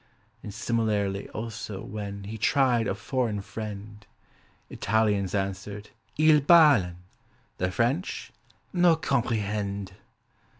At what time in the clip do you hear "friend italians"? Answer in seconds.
3.41-5.35